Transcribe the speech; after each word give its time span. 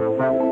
Thank 0.00 0.18
you. 0.18 0.49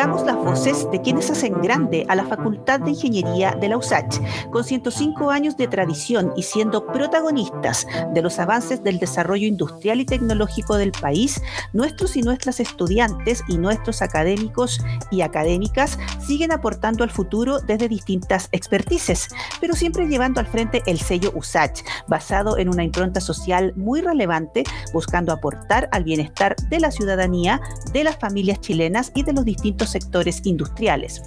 Amplificamos 0.00 0.24
las 0.24 0.36
voces 0.36 0.90
de 0.90 1.02
quienes 1.02 1.30
hacen 1.30 1.60
grande 1.60 2.06
a 2.08 2.14
la 2.14 2.24
Facultad 2.24 2.80
de 2.80 2.90
Ingeniería 2.90 3.54
de 3.60 3.68
la 3.68 3.76
USACH, 3.76 4.18
con 4.50 4.64
105 4.64 5.30
años 5.30 5.58
de 5.58 5.68
tradición 5.68 6.32
y 6.36 6.42
siendo 6.42 6.86
protagonistas 6.86 7.86
de 8.14 8.22
los 8.22 8.38
avances 8.38 8.82
del 8.82 8.98
desarrollo 8.98 9.46
industrial 9.46 10.00
y 10.00 10.06
tecnológico 10.06 10.76
del 10.76 10.92
país, 10.92 11.42
nuestros 11.74 12.16
y 12.16 12.22
nuestras 12.22 12.60
estudiantes 12.60 13.42
y 13.48 13.58
nuestros 13.58 14.00
académicos 14.00 14.80
y 15.10 15.20
académicas 15.20 15.98
siguen 16.18 16.52
aportando 16.52 17.04
al 17.04 17.10
futuro 17.10 17.60
desde 17.60 17.88
distintas 17.88 18.48
expertices, 18.52 19.28
pero 19.60 19.74
siempre 19.74 20.08
llevando 20.08 20.40
al 20.40 20.46
frente 20.46 20.82
el 20.86 20.98
sello 20.98 21.30
USACH, 21.34 21.82
basado 22.08 22.56
en 22.56 22.70
una 22.70 22.84
impronta 22.84 23.20
social 23.20 23.74
muy 23.76 24.00
relevante, 24.00 24.64
buscando 24.94 25.32
aportar 25.32 25.90
al 25.92 26.04
bienestar 26.04 26.56
de 26.70 26.80
la 26.80 26.90
ciudadanía, 26.90 27.60
de 27.92 28.04
las 28.04 28.16
familias 28.16 28.60
chilenas 28.60 29.12
y 29.14 29.24
de 29.24 29.34
los 29.34 29.44
distintos 29.44 29.89
sectores 29.90 30.40
industriales. 30.44 31.22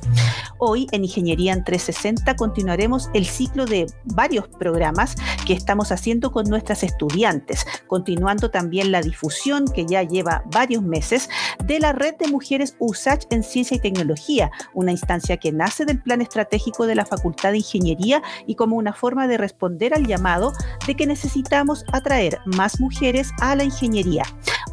Hoy 0.65 0.87
en 0.93 1.03
Ingeniería 1.03 1.51
en 1.51 1.65
360 1.65 2.37
continuaremos 2.37 3.09
el 3.13 3.25
ciclo 3.25 3.65
de 3.65 3.85
varios 4.05 4.47
programas 4.47 5.17
que 5.45 5.51
estamos 5.51 5.91
haciendo 5.91 6.31
con 6.31 6.45
nuestras 6.45 6.83
estudiantes, 6.83 7.65
continuando 7.87 8.49
también 8.49 8.89
la 8.89 9.01
difusión 9.01 9.65
que 9.67 9.85
ya 9.85 10.03
lleva 10.03 10.45
varios 10.53 10.81
meses 10.81 11.29
de 11.65 11.81
la 11.81 11.91
red 11.91 12.15
de 12.15 12.29
mujeres 12.29 12.77
USACH 12.79 13.25
en 13.31 13.43
ciencia 13.43 13.75
y 13.75 13.81
tecnología, 13.81 14.51
una 14.73 14.91
instancia 14.91 15.35
que 15.35 15.51
nace 15.51 15.83
del 15.83 16.01
plan 16.01 16.21
estratégico 16.21 16.87
de 16.87 16.95
la 16.95 17.05
Facultad 17.05 17.51
de 17.51 17.57
Ingeniería 17.57 18.23
y 18.47 18.55
como 18.55 18.77
una 18.77 18.93
forma 18.93 19.27
de 19.27 19.37
responder 19.37 19.93
al 19.93 20.07
llamado 20.07 20.53
de 20.87 20.95
que 20.95 21.05
necesitamos 21.05 21.83
atraer 21.91 22.39
más 22.45 22.79
mujeres 22.79 23.31
a 23.41 23.53
la 23.57 23.65
ingeniería. 23.65 24.23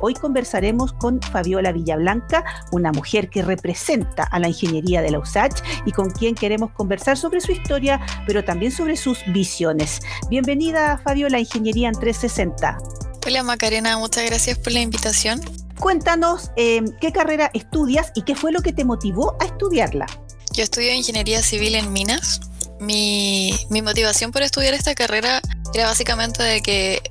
Hoy 0.03 0.15
conversaremos 0.15 0.95
con 0.95 1.21
Fabiola 1.21 1.73
Villablanca, 1.73 2.45
una 2.73 2.91
mujer 2.91 3.29
que 3.29 3.43
representa 3.43 4.23
a 4.23 4.39
la 4.39 4.49
ingeniería 4.49 5.03
de 5.03 5.11
la 5.11 5.19
USACH 5.19 5.61
y 5.85 5.93
con 5.93 6.11
quien 6.11 6.35
queremos 6.35 6.73
conversar 6.73 7.17
sobre 7.17 7.41
su 7.41 7.53
historia, 7.53 8.01
pero 8.27 8.45
también 8.45 8.73
sobre 8.73 8.97
sus 8.97 9.19
visiones. 9.27 10.01
Bienvenida, 10.29 11.01
Fabiola, 11.05 11.39
Ingeniería 11.39 11.89
en 11.89 11.95
360. 11.95 12.79
Hola 13.27 13.43
Macarena, 13.43 13.99
muchas 13.99 14.25
gracias 14.25 14.59
por 14.59 14.73
la 14.73 14.81
invitación. 14.81 15.41
Cuéntanos 15.79 16.51
eh, 16.57 16.83
qué 17.01 17.13
carrera 17.13 17.51
estudias 17.55 18.13
y 18.15 18.23
qué 18.23 18.35
fue 18.35 18.53
lo 18.53 18.61
que 18.61 18.73
te 18.73 18.85
motivó 18.85 19.37
a 19.41 19.47
estudiarla. 19.47 20.07
Yo 20.53 20.63
estudio 20.63 20.93
Ingeniería 20.93 21.43
Civil 21.43 21.75
en 21.75 21.93
Minas. 21.93 22.41
Mi, 22.81 23.55
mi 23.69 23.83
motivación 23.83 24.33
por 24.33 24.43
estudiar 24.43 24.75
esta 24.75 24.95
carrera 24.95 25.41
era 25.75 25.87
básicamente 25.87 26.43
de 26.43 26.61
que 26.61 27.03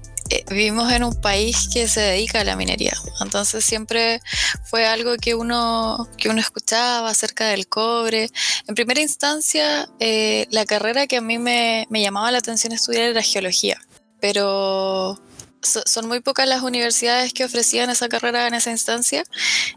vivimos 0.50 0.92
en 0.92 1.04
un 1.04 1.20
país 1.20 1.70
que 1.72 1.88
se 1.88 2.02
dedica 2.02 2.42
a 2.42 2.44
la 2.44 2.56
minería. 2.56 2.94
Entonces 3.22 3.64
siempre 3.64 4.22
fue 4.66 4.86
algo 4.86 5.16
que 5.18 5.36
uno, 5.36 6.10
que 6.18 6.30
uno 6.30 6.40
escuchaba 6.40 7.10
acerca 7.10 7.48
del 7.48 7.68
cobre. 7.68 8.30
En 8.68 8.76
primera 8.76 9.02
instancia, 9.02 9.90
eh, 10.00 10.48
la 10.52 10.66
carrera 10.66 11.08
que 11.08 11.18
a 11.18 11.22
mí 11.22 11.38
me, 11.38 11.88
me, 11.90 12.02
llamaba 12.02 12.32
la 12.32 12.40
atención 12.40 12.74
estudiar 12.74 13.04
era 13.04 13.22
geología, 13.22 13.80
pero 14.20 15.22
son 15.62 16.08
muy 16.08 16.22
pocas 16.22 16.48
las 16.48 16.64
universidades 16.64 17.34
que 17.34 17.44
ofrecían 17.44 17.90
esa 17.90 18.08
carrera 18.08 18.48
en 18.48 18.54
esa 18.54 18.72
instancia 18.72 19.24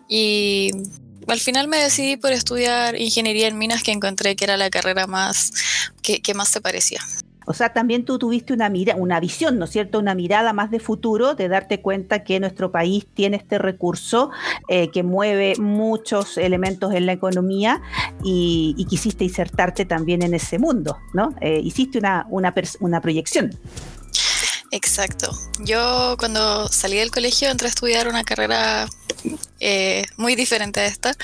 y 0.09 0.71
al 1.27 1.41
final 1.41 1.69
me 1.69 1.79
decidí 1.79 2.17
por 2.17 2.33
estudiar 2.33 3.01
ingeniería 3.01 3.49
en 3.49 3.59
minas 3.59 3.83
que 3.83 3.93
encontré 3.93 4.37
que 4.37 4.45
era 4.45 4.57
la 4.57 4.71
carrera 4.71 5.07
más 5.07 5.53
que, 6.03 6.21
que 6.21 6.35
más 6.35 6.49
se 6.49 6.61
parecía. 6.61 7.01
O 7.47 7.55
sea, 7.55 7.73
también 7.73 8.05
tú 8.05 8.19
tuviste 8.19 8.53
una, 8.53 8.69
mira, 8.69 8.97
una 8.97 9.21
visión, 9.21 9.59
¿no 9.59 9.65
es 9.65 9.71
cierto? 9.71 9.99
Una 9.99 10.15
mirada 10.15 10.53
más 10.53 10.71
de 10.71 10.81
futuro, 10.81 11.35
de 11.35 11.49
darte 11.49 11.81
cuenta 11.81 12.25
que 12.25 12.41
nuestro 12.41 12.73
país 12.73 13.07
tiene 13.15 13.37
este 13.37 13.59
recurso 13.59 14.31
eh, 14.69 14.89
que 14.91 15.03
mueve 15.03 15.55
muchos 15.59 16.39
elementos 16.39 16.95
en 16.95 17.07
la 17.07 17.13
economía 17.13 17.83
y, 18.23 18.87
quisiste 18.93 19.25
insertarte 19.25 19.87
también 19.87 20.23
en 20.23 20.35
ese 20.35 20.59
mundo, 20.59 20.99
¿no? 21.15 21.35
Eh, 21.41 21.61
hiciste 21.65 21.99
una, 21.99 22.27
una, 22.29 22.53
una 22.81 23.01
proyección. 23.01 23.51
Exacto. 24.71 25.31
Yo 25.61 26.17
cuando 26.19 26.69
salí 26.69 26.97
del 26.97 27.11
colegio 27.11 27.51
entré 27.51 27.67
a 27.67 27.71
estudiar 27.71 28.09
una 28.09 28.25
carrera 28.25 28.89
eh, 29.61 30.05
muy 30.17 30.35
diferente 30.35 30.81
a 30.81 30.87
esta. 30.87 31.15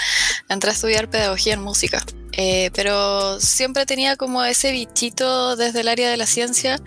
Entré 0.48 0.70
a 0.70 0.72
estudiar 0.74 1.08
pedagogía 1.08 1.54
en 1.54 1.62
música. 1.62 2.04
Eh, 2.32 2.70
pero 2.74 3.40
siempre 3.40 3.86
tenía 3.86 4.16
como 4.16 4.44
ese 4.44 4.72
bichito 4.72 5.56
desde 5.56 5.80
el 5.80 5.88
área 5.88 6.10
de 6.10 6.16
la 6.16 6.26
ciencia, 6.26 6.80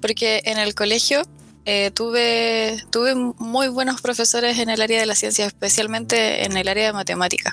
porque 0.00 0.42
en 0.44 0.58
el 0.58 0.74
colegio 0.74 1.22
eh, 1.64 1.90
tuve, 1.92 2.80
tuve 2.90 3.14
muy 3.14 3.68
buenos 3.68 4.00
profesores 4.00 4.58
en 4.58 4.70
el 4.70 4.80
área 4.80 5.00
de 5.00 5.06
la 5.06 5.16
ciencia, 5.16 5.46
especialmente 5.46 6.44
en 6.44 6.56
el 6.56 6.68
área 6.68 6.86
de 6.86 6.92
matemática. 6.92 7.52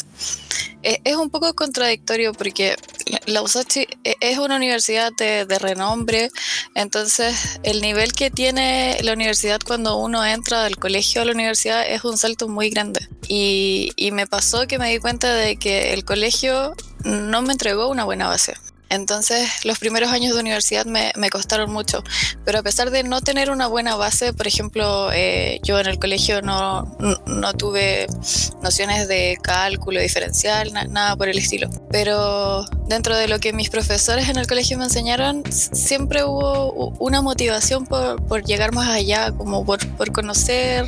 es 0.83 1.15
un 1.15 1.29
poco 1.29 1.53
contradictorio 1.55 2.33
porque 2.33 2.75
la 3.25 3.41
USACH 3.41 3.87
es 4.03 4.37
una 4.37 4.57
universidad 4.57 5.11
de, 5.17 5.45
renombre, 5.57 6.29
entonces 6.75 7.59
el 7.63 7.81
nivel 7.81 8.13
que 8.13 8.29
tiene 8.29 8.97
la 9.01 9.13
universidad 9.13 9.59
cuando 9.65 9.97
uno 9.97 10.23
entra 10.25 10.63
del 10.63 10.77
colegio 10.77 11.21
a 11.21 11.25
la 11.25 11.31
universidad 11.31 11.87
es 11.87 12.03
un 12.03 12.17
salto 12.17 12.47
muy 12.47 12.69
grande. 12.69 13.07
Y, 13.27 13.93
y 13.95 14.11
me 14.11 14.27
pasó 14.27 14.67
que 14.67 14.77
me 14.77 14.91
di 14.91 14.99
cuenta 14.99 15.33
de 15.33 15.55
que 15.55 15.93
el 15.93 16.03
colegio 16.03 16.75
no 17.03 17.41
me 17.41 17.53
entregó 17.53 17.87
una 17.89 18.03
buena 18.03 18.27
base. 18.27 18.53
Entonces 18.93 19.49
los 19.65 19.79
primeros 19.79 20.11
años 20.11 20.35
de 20.35 20.41
universidad 20.41 20.85
me, 20.85 21.11
costaron 21.31 21.71
mucho, 21.73 22.03
pero 22.45 22.59
a 22.59 22.61
pesar 22.61 22.91
de 22.91 23.03
no 23.03 23.21
tener 23.21 23.49
una 23.49 23.65
buena 23.65 23.95
base, 23.95 24.33
por 24.33 24.45
ejemplo, 24.45 25.11
eh, 25.11 25.59
yo 25.63 25.79
en 25.79 25.87
el 25.87 25.97
colegio 25.97 26.43
no, 26.43 26.95
no, 27.25 27.53
tuve 27.53 28.05
nociones 28.61 29.07
de 29.07 29.39
cálculo 29.41 29.99
diferencial, 29.99 30.71
nada 30.91 31.15
por 31.15 31.27
el 31.27 31.39
estilo, 31.39 31.69
pero 31.89 32.65
dentro 32.87 33.17
de 33.17 33.27
lo 33.27 33.39
que 33.39 33.51
mis 33.51 33.71
profesores 33.71 34.29
en 34.29 34.37
el 34.37 34.45
colegio 34.45 34.77
me 34.77 34.83
enseñaron, 34.83 35.43
siempre 35.51 36.23
hubo 36.23 36.89
una 36.99 37.23
motivación 37.23 37.87
por, 37.87 38.23
por 38.27 38.43
llegar 38.43 38.73
más 38.73 38.89
allá, 38.89 39.31
como 39.31 39.65
por, 39.65 39.87
por 39.95 40.11
conocer 40.11 40.87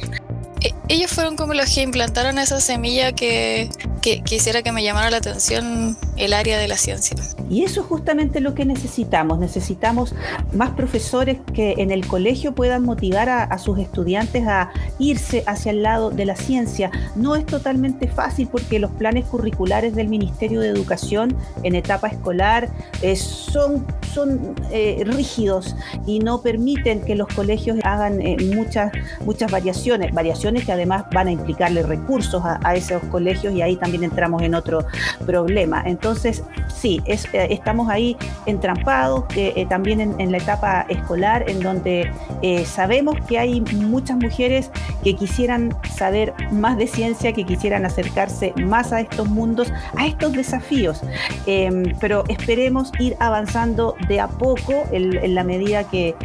e, 0.61 0.73
ellos 0.87 1.11
fueron 1.11 1.35
como 1.35 1.53
los 1.53 1.73
que 1.73 1.81
implantaron 1.81 2.37
esa 2.37 2.59
semilla 2.61 3.13
que, 3.13 3.69
que 4.01 4.21
quisiera 4.21 4.61
que 4.61 4.71
me 4.71 4.83
llamara 4.83 5.09
la 5.09 5.17
atención 5.17 5.97
el 6.17 6.33
área 6.33 6.57
de 6.59 6.67
la 6.67 6.77
ciencia. 6.77 7.15
Y 7.49 7.63
eso 7.63 7.81
es 7.81 7.87
justamente 7.87 8.39
lo 8.39 8.55
que 8.55 8.65
necesitamos. 8.65 9.39
Necesitamos 9.39 10.15
más 10.53 10.71
profesores 10.71 11.37
que 11.53 11.75
en 11.77 11.91
el 11.91 12.07
colegio 12.07 12.55
puedan 12.55 12.83
motivar 12.83 13.29
a, 13.29 13.57
sus 13.57 13.79
estudiantes 13.79 14.47
a 14.47 14.71
irse 14.99 15.43
hacia 15.45 15.71
el 15.71 15.83
lado 15.83 16.09
de 16.09 16.25
la 16.25 16.35
ciencia. 16.35 16.91
No 17.15 17.35
es 17.35 17.45
totalmente 17.45 18.07
fácil 18.07 18.47
porque 18.51 18.79
los 18.79 18.91
planes 18.91 19.25
curriculares 19.25 19.95
del 19.95 20.07
Ministerio 20.07 20.59
de 20.59 20.69
Educación 20.69 21.35
en 21.63 21.75
etapa 21.75 22.07
escolar 22.07 22.69
eh, 23.01 23.15
son, 23.15 23.85
son 24.13 24.55
eh, 24.71 25.03
rígidos 25.05 25.75
y 26.05 26.19
no 26.19 26.41
permiten 26.41 27.01
que 27.01 27.15
los 27.15 27.27
colegios 27.29 27.77
hagan 27.83 28.21
eh, 28.21 28.37
muchas, 28.55 28.91
muchas 29.23 29.51
variaciones, 29.51 30.13
variaciones 30.13 30.65
que 30.65 30.71
además 30.75 31.05
van 31.11 31.27
a 31.27 31.31
implicarle 31.31 31.83
recursos 31.83 32.43
a, 32.45 32.75
esos 32.75 33.01
colegios 33.05 33.53
y 33.53 33.61
ahí 33.61 33.75
también 33.75 34.03
entramos 34.03 34.41
en 34.41 34.55
otro 34.55 34.85
problema. 35.25 35.83
Entonces, 35.85 36.43
sí, 36.73 37.01
eh, 37.05 37.17
estamos 37.49 37.89
ahí 37.89 38.17
entrampados, 38.45 39.25
eh, 39.35 39.65
también 39.69 40.01
en, 40.01 40.31
la 40.31 40.37
etapa 40.37 40.85
escolar, 40.89 41.49
en 41.49 41.61
donde 41.61 42.11
eh, 42.41 42.65
sabemos 42.65 43.15
que 43.27 43.39
hay 43.39 43.61
muchas 43.61 44.17
mujeres 44.17 44.71
que 45.03 45.15
quisieran 45.15 45.75
saber 45.95 46.33
más 46.51 46.77
de 46.77 46.87
ciencia, 46.87 47.33
que 47.33 47.45
quisieran 47.45 47.85
acercarse 47.85 48.53
más 48.61 48.91
a 48.91 48.99
estos 49.01 49.27
mundos, 49.27 49.71
a 49.97 50.05
estos 50.05 50.33
desafíos. 50.33 51.01
Em, 51.45 51.83
pero 51.99 52.23
esperemos 52.27 52.91
ir 52.99 53.15
avanzando 53.19 53.95
de 54.07 54.19
a 54.19 54.27
poco 54.27 54.83
en, 54.91 55.35
la 55.35 55.43
medida 55.43 55.83
que, 55.85 56.15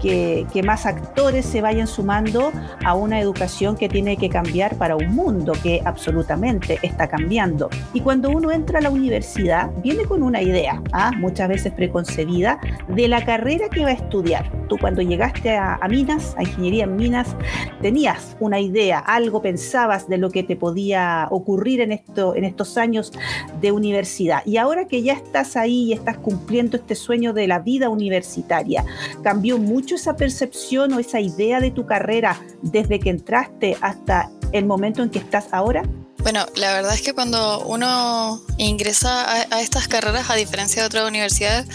que, 0.00 0.46
que 0.52 0.62
más 0.62 0.86
actores 0.86 1.44
se 1.44 1.60
vayan 1.60 1.86
sumando 1.86 2.52
a 2.84 2.94
una 2.94 3.20
educación 3.20 3.76
que 3.76 3.88
tiene 3.88 3.97
que 3.98 4.28
cambiar 4.28 4.76
para 4.76 4.96
un 4.96 5.14
mundo 5.14 5.52
que 5.62 5.82
absolutamente 5.84 6.78
está 6.82 7.08
cambiando. 7.08 7.68
Y 7.92 8.00
cuando 8.00 8.30
uno 8.30 8.52
entra 8.52 8.78
a 8.78 8.82
la 8.82 8.90
universidad, 8.90 9.70
viene 9.82 10.04
con 10.04 10.22
una 10.22 10.40
idea, 10.40 10.80
¿ah? 10.92 11.10
muchas 11.16 11.48
veces 11.48 11.72
preconcebida, 11.72 12.60
de 12.88 13.08
la 13.08 13.24
carrera 13.24 13.68
que 13.68 13.82
va 13.82 13.90
a 13.90 13.94
estudiar. 13.94 14.50
Tú 14.68 14.78
cuando 14.78 15.02
llegaste 15.02 15.56
a, 15.56 15.80
Minas, 15.88 16.34
a 16.38 16.42
Ingeniería 16.42 16.84
en 16.84 16.96
Minas, 16.96 17.34
tenías 17.82 18.36
una 18.38 18.60
idea, 18.60 18.98
algo 19.00 19.42
pensabas 19.42 20.08
de 20.08 20.18
lo 20.18 20.30
que 20.30 20.42
te 20.42 20.54
podía 20.54 21.26
ocurrir 21.30 21.80
en, 21.80 21.92
esto, 21.92 22.36
en 22.36 22.44
estos 22.44 22.78
años 22.78 23.12
de 23.60 23.72
universidad. 23.72 24.42
Y 24.46 24.58
ahora 24.58 24.86
que 24.86 25.02
ya 25.02 25.14
estás 25.14 25.56
ahí 25.56 25.84
y 25.84 25.92
estás 25.92 26.18
cumpliendo 26.18 26.76
este 26.76 26.94
sueño 26.94 27.32
de 27.32 27.48
la 27.48 27.58
vida 27.58 27.88
universitaria, 27.88 28.84
¿cambió 29.22 29.58
mucho 29.58 29.96
esa 29.96 30.16
percepción 30.16 30.92
o 30.92 30.98
esa 30.98 31.20
idea 31.20 31.60
de 31.60 31.70
tu 31.70 31.84
carrera 31.84 32.36
desde 32.62 33.00
que 33.00 33.10
entraste 33.10 33.76
hasta 33.88 34.30
el 34.52 34.66
momento 34.66 35.02
en 35.02 35.10
que 35.10 35.18
estás 35.18 35.46
ahora? 35.52 35.82
Bueno, 36.18 36.44
la 36.56 36.72
verdad 36.72 36.94
es 36.94 37.02
que 37.02 37.14
cuando 37.14 37.60
uno 37.60 38.42
ingresa 38.56 39.30
a, 39.30 39.60
estas 39.60 39.86
carreras, 39.86 40.30
a 40.30 40.34
diferencia 40.34 40.82
de 40.82 40.86
otras 40.86 41.08
universidades, 41.08 41.66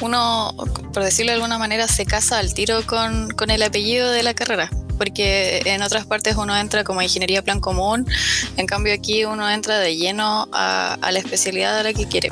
uno, 0.00 0.52
por 0.92 1.04
decirlo 1.04 1.30
de 1.30 1.36
alguna 1.36 1.58
manera, 1.58 1.86
se 1.86 2.04
casa 2.04 2.38
al 2.38 2.54
tiro 2.54 2.84
con, 2.86 3.30
con 3.30 3.50
el 3.50 3.62
apellido 3.62 4.10
de 4.10 4.22
la 4.22 4.34
carrera. 4.34 4.68
porque 4.98 5.60
en 5.64 5.82
otras 5.82 6.06
partes 6.06 6.36
uno 6.36 6.56
entra 6.56 6.84
como 6.84 7.02
ingeniería 7.02 7.42
plan 7.42 7.60
común, 7.60 8.06
en 8.56 8.66
cambio 8.66 8.94
aquí 8.94 9.24
uno 9.24 9.50
entra 9.50 9.78
de 9.78 9.96
lleno 9.96 10.48
a, 10.52 10.98
la 11.00 11.18
especialidad 11.18 11.76
de 11.76 11.84
la 11.84 11.92
que 11.92 12.06
quiere. 12.06 12.30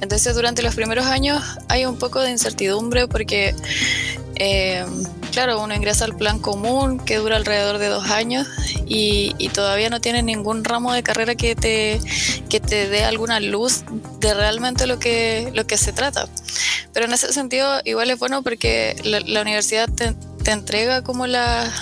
Entonces 0.00 0.34
durante 0.34 0.62
los 0.62 0.74
primeros 0.74 1.06
años 1.06 1.42
hay 1.68 1.84
un 1.84 1.96
poco 1.96 2.20
de 2.20 2.30
incertidumbre 2.30 3.06
porque, 3.08 3.54
eh, 4.38 4.84
claro, 5.32 5.62
uno 5.62 5.74
ingresa 5.74 6.04
al 6.04 6.14
plan 6.14 6.38
común 6.38 6.98
que 6.98 7.16
dura 7.16 7.36
alrededor 7.36 7.78
de 7.78 7.88
dos 7.88 8.10
años 8.10 8.46
y, 8.86 9.34
todavía 9.54 9.88
no 9.88 10.00
tiene 10.00 10.22
ningún 10.22 10.64
ramo 10.64 10.92
de 10.92 11.02
carrera 11.02 11.34
que 11.34 11.54
te, 11.54 11.98
que 12.50 12.60
te 12.60 12.88
dé 12.90 13.04
alguna 13.04 13.40
luz 13.40 13.84
de 14.20 14.34
realmente 14.34 14.86
lo 14.86 14.98
que, 14.98 15.50
lo 15.54 15.66
que 15.66 15.78
se 15.78 15.92
trata. 15.94 16.28
Pero 16.92 17.06
en 17.06 17.12
ese 17.12 17.32
sentido 17.32 17.80
igual 17.84 18.10
es 18.10 18.18
bueno 18.18 18.42
porque 18.42 18.96
la, 19.04 19.40
universidad 19.40 19.88
te, 19.88 20.14
entrega 20.50 21.02
como 21.02 21.26
la, 21.26 21.72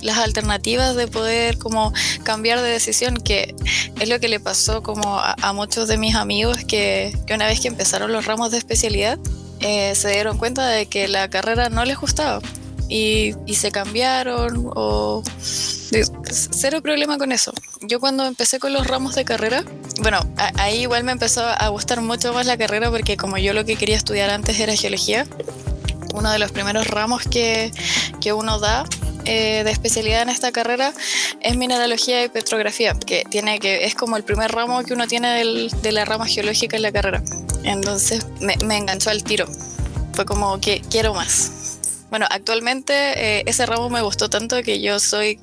las 0.00 0.16
alternativas 0.16 0.96
de 0.96 1.06
poder 1.08 1.58
como 1.58 1.92
cambiar 2.22 2.62
de 2.62 2.70
decisión, 2.70 3.16
que 3.16 3.54
es 4.00 4.08
lo 4.08 4.18
que 4.18 4.28
le 4.28 4.40
pasó 4.40 4.82
como 4.82 5.18
a, 5.18 5.52
muchos 5.52 5.88
de 5.88 5.98
mis 5.98 6.14
amigos 6.14 6.64
que, 6.64 7.14
que, 7.26 7.34
una 7.34 7.46
vez 7.46 7.60
que 7.60 7.68
empezaron 7.68 8.10
los 8.12 8.24
ramos 8.24 8.50
de 8.50 8.58
especialidad, 8.58 9.18
eh, 9.62 9.94
se 9.94 10.10
dieron 10.10 10.38
cuenta 10.38 10.68
de 10.68 10.86
que 10.86 11.08
la 11.08 11.28
carrera 11.28 11.68
no 11.68 11.84
les 11.84 11.98
gustaba 11.98 12.40
y, 12.88 13.34
se 13.54 13.70
cambiaron 13.70 14.70
o 14.74 15.22
cero 16.30 16.82
problema 16.82 17.18
con 17.18 17.32
eso. 17.32 17.52
Yo 17.80 18.00
cuando 18.00 18.26
empecé 18.26 18.58
con 18.58 18.72
los 18.72 18.86
ramos 18.86 19.14
de 19.14 19.24
carrera, 19.24 19.64
bueno, 20.00 20.20
ahí 20.56 20.82
igual 20.82 21.04
me 21.04 21.12
empezó 21.12 21.44
a 21.44 21.68
gustar 21.68 22.00
mucho 22.00 22.32
más 22.32 22.46
la 22.46 22.56
carrera 22.56 22.90
porque 22.90 23.16
como 23.16 23.38
yo 23.38 23.52
lo 23.52 23.64
que 23.64 23.76
quería 23.76 23.96
estudiar 23.96 24.30
antes 24.30 24.58
era 24.58 24.74
geología, 24.74 25.26
uno 26.14 26.30
de 26.30 26.38
los 26.38 26.52
primeros 26.52 26.86
ramos 26.86 27.22
que, 27.22 27.72
que 28.20 28.32
uno 28.32 28.58
da 28.58 28.84
eh, 29.24 29.62
de 29.64 29.70
especialidad 29.70 30.22
en 30.22 30.28
esta 30.28 30.50
carrera 30.50 30.92
es 31.40 31.56
mineralogía 31.56 32.24
y 32.24 32.28
petrografía, 32.28 32.94
que 32.94 33.24
tiene 33.30 33.60
que 33.60 33.84
es 33.84 33.94
como 33.94 34.16
el 34.16 34.24
primer 34.24 34.50
ramo 34.50 34.82
que 34.82 34.94
uno 34.94 35.06
tiene 35.06 35.44
de 35.44 35.92
la 35.92 36.04
rama 36.04 36.26
geológica 36.26 36.76
en 36.76 36.82
la 36.82 36.92
carrera. 36.92 37.22
Entonces 37.64 38.26
me, 38.40 38.56
me 38.64 38.76
enganchó 38.76 39.10
al 39.10 39.22
tiro. 39.24 39.46
Fue 40.14 40.24
como 40.24 40.60
que 40.60 40.82
quiero 40.90 41.14
más. 41.14 41.78
Bueno, 42.10 42.26
actualmente 42.30 42.92
eh, 42.92 43.42
ese 43.46 43.64
ramo 43.64 43.88
me 43.88 44.02
gustó 44.02 44.28
tanto 44.28 44.62
que 44.62 44.82
yo 44.82 45.00
soy 45.00 45.38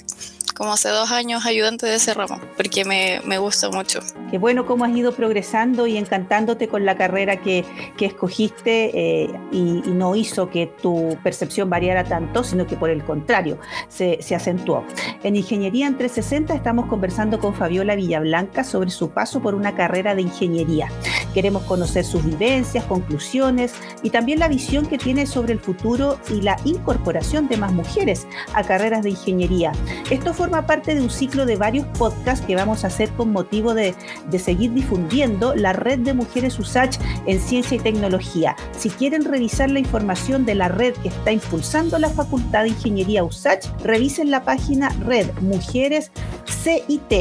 como 0.59 0.73
hace 0.73 0.89
dos 0.89 1.09
años 1.11 1.45
ayudante 1.45 1.85
de 1.85 1.95
ese 1.95 2.13
ramo, 2.13 2.37
porque 2.57 2.83
me, 2.83 3.21
me 3.23 3.37
gusta 3.37 3.69
mucho. 3.69 4.01
Qué 4.29 4.37
bueno 4.37 4.65
cómo 4.65 4.83
has 4.83 4.91
ido 4.91 5.13
progresando 5.13 5.87
y 5.87 5.95
encantándote 5.95 6.67
con 6.67 6.85
la 6.85 6.97
carrera 6.97 7.37
que, 7.37 7.63
que 7.95 8.05
escogiste 8.05 8.91
eh, 8.93 9.39
y, 9.53 9.81
no 9.89 10.17
hizo 10.17 10.49
que 10.49 10.67
tu 10.67 11.17
percepción 11.23 11.69
variara 11.69 12.03
tanto, 12.03 12.43
sino 12.43 12.67
que 12.67 12.75
por 12.75 12.89
el 12.89 13.05
contrario, 13.05 13.57
se, 13.87 14.21
se 14.21 14.35
acentuó. 14.35 14.83
En 15.23 15.37
Ingeniería 15.37 15.87
en 15.87 15.97
360 15.97 16.53
estamos 16.53 16.87
conversando 16.87 17.39
con 17.39 17.55
Fabiola 17.55 17.95
Villablanca 17.95 18.65
sobre 18.65 18.89
su 18.89 19.11
paso 19.11 19.41
por 19.41 19.55
una 19.55 19.75
carrera 19.75 20.13
de 20.13 20.23
ingeniería. 20.23 20.89
Queremos 21.33 21.63
conocer 21.63 22.03
sus 22.03 22.25
vivencias, 22.25 22.83
conclusiones 22.83 23.73
y 24.03 24.09
también 24.09 24.39
la 24.39 24.49
visión 24.49 24.85
que 24.85 24.97
tiene 24.97 25.25
sobre 25.25 25.53
el 25.53 25.59
futuro 25.59 26.19
y 26.29 26.41
la 26.41 26.57
incorporación 26.65 27.47
de 27.47 27.55
más 27.55 27.71
mujeres 27.71 28.27
a 28.53 28.63
carreras 28.63 29.03
de 29.03 29.11
ingeniería. 29.11 29.71
Esto 30.09 30.33
fue 30.33 30.48
forma 30.49 30.65
parte 30.65 30.95
de 30.95 31.01
un 31.01 31.11
ciclo 31.11 31.45
de 31.45 31.57
varios 31.57 31.85
podcasts 31.99 32.43
que 32.43 32.55
vamos 32.55 32.83
a 32.83 32.87
hacer 32.87 33.11
con 33.11 33.31
motivo 33.31 33.75
de, 33.75 33.93
seguir 34.39 34.73
difundiendo 34.73 35.53
la 35.53 35.73
red 35.73 35.99
de 35.99 36.15
mujeres 36.15 36.57
USACH 36.57 36.97
en 37.27 37.39
ciencia 37.39 37.77
y 37.77 37.79
tecnología. 37.79 38.55
Si 38.71 38.89
quieren 38.89 39.25
revisar 39.25 39.69
la 39.69 39.77
información 39.77 40.45
de 40.45 40.55
la 40.55 40.67
red 40.67 40.95
que 41.03 41.09
está 41.09 41.31
impulsando 41.31 41.99
la 41.99 42.09
Facultad 42.09 42.63
de 42.63 42.69
Ingeniería 42.69 43.23
USACH, 43.23 43.67
revisen 43.83 44.31
la 44.31 44.43
página 44.43 44.89
red 45.05 45.27
mujeres 45.39 46.11
cit.usach.cl. 46.47 47.19